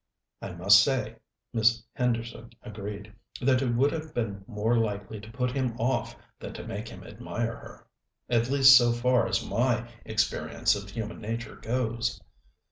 [0.41, 1.17] "I must say,"
[1.53, 6.53] Miss Henderson agreed, "that it would have been more likely to put him off than
[6.53, 7.87] to make him admire her.
[8.27, 12.19] At least, so far as my experience of human nature goes."